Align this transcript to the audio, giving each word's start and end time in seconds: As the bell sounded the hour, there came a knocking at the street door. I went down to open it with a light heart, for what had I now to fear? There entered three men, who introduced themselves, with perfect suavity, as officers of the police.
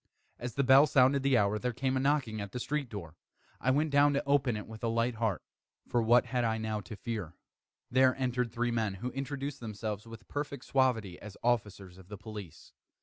As 0.39 0.55
the 0.55 0.63
bell 0.63 0.87
sounded 0.87 1.21
the 1.21 1.37
hour, 1.37 1.59
there 1.59 1.73
came 1.73 1.95
a 1.95 1.99
knocking 1.99 2.41
at 2.41 2.53
the 2.53 2.59
street 2.59 2.89
door. 2.89 3.15
I 3.59 3.69
went 3.69 3.91
down 3.91 4.13
to 4.13 4.25
open 4.25 4.57
it 4.57 4.65
with 4.65 4.83
a 4.83 4.87
light 4.87 5.13
heart, 5.13 5.43
for 5.87 6.01
what 6.01 6.25
had 6.25 6.43
I 6.43 6.57
now 6.57 6.79
to 6.81 6.95
fear? 6.95 7.35
There 7.91 8.15
entered 8.15 8.51
three 8.51 8.71
men, 8.71 8.95
who 8.95 9.11
introduced 9.11 9.59
themselves, 9.59 10.07
with 10.07 10.27
perfect 10.27 10.65
suavity, 10.65 11.19
as 11.21 11.37
officers 11.43 11.99
of 11.99 12.07
the 12.07 12.17
police. 12.17 12.73